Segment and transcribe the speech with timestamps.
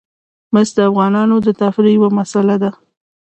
[0.53, 2.71] مس د افغانانو د تفریح یوه وسیله ده.